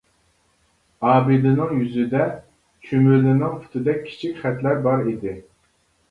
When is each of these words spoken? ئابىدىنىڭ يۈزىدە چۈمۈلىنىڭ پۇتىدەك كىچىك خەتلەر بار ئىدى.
ئابىدىنىڭ 1.09 1.73
يۈزىدە 1.81 2.23
چۈمۈلىنىڭ 2.87 3.43
پۇتىدەك 3.65 4.01
كىچىك 4.07 4.41
خەتلەر 4.45 4.81
بار 4.89 5.05
ئىدى. 5.13 5.35